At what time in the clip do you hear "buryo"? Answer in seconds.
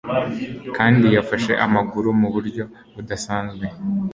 2.35-2.63